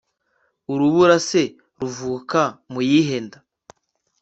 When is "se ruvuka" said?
1.29-2.41